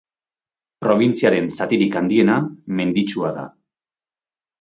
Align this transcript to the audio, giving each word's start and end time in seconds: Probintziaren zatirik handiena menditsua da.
Probintziaren 0.85 1.49
zatirik 1.57 1.97
handiena 2.01 2.39
menditsua 2.79 3.31
da. 3.37 3.45